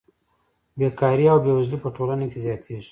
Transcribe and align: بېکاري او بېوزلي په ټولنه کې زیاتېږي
بېکاري 0.77 1.25
او 1.31 1.37
بېوزلي 1.43 1.77
په 1.83 1.89
ټولنه 1.95 2.25
کې 2.31 2.39
زیاتېږي 2.45 2.79